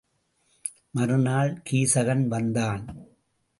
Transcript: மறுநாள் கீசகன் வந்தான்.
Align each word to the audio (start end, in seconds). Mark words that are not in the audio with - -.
மறுநாள் 0.91 1.61
கீசகன் 1.71 2.27
வந்தான். 2.27 2.83